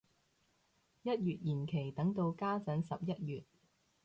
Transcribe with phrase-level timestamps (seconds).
[1.03, 3.43] 一月延期等到家陣十一月